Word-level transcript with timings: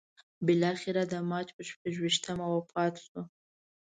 بالاخره 0.45 1.03
د 1.13 1.13
مارچ 1.29 1.49
پر 1.55 1.63
شپږویشتمه 1.69 2.45
وفات 2.55 2.95
شو. 3.05 3.21